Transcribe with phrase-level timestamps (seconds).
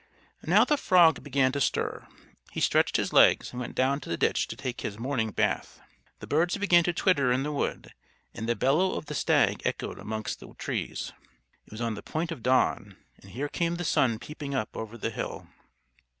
[0.41, 2.07] Now the frog began to stir.
[2.51, 5.79] He stretched his legs, and went down to the ditch to take his morning bath.
[6.21, 7.93] The birds began to twitter in the wood,
[8.33, 11.13] and the bellow of the stag echoed amongst the trees.
[11.67, 14.97] It was on the point of dawn, and here came the Sun peeping up over
[14.97, 15.47] the hill.